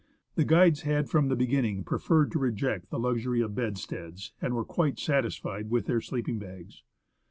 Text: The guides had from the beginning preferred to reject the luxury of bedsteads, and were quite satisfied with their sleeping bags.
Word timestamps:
The 0.33 0.43
guides 0.45 0.81
had 0.81 1.09
from 1.11 1.27
the 1.27 1.35
beginning 1.35 1.83
preferred 1.83 2.31
to 2.31 2.39
reject 2.39 2.89
the 2.89 2.97
luxury 2.97 3.39
of 3.41 3.53
bedsteads, 3.53 4.33
and 4.41 4.55
were 4.55 4.65
quite 4.65 4.97
satisfied 4.97 5.69
with 5.69 5.85
their 5.85 6.01
sleeping 6.01 6.39
bags. 6.39 6.81